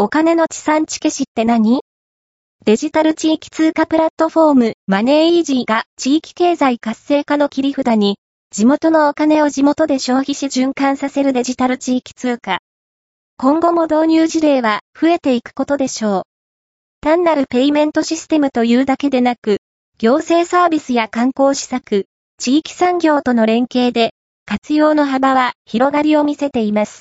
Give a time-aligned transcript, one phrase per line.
[0.00, 1.80] お金の地産地消しって何？
[2.64, 8.16] デジタル地域通貨プラットフォームマネーイージーが地域経済活性化の切り札に、
[8.52, 12.58] 地元のお金を地元で消費し循環させるデジタル地域通貨。
[13.38, 16.22] 今後も導入事例は増えていくことでしょう。
[17.00, 19.58] 単なるペイメントシステムというだけでなく、
[19.98, 22.06] 行政サービスや観光施策、
[22.38, 24.12] 地域産業との連携で、
[24.46, 26.96] 活用の幅は広がりを見せています。